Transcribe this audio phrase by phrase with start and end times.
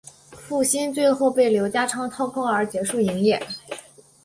[0.47, 3.39] 博新最后被刘家昌掏空而结束营业。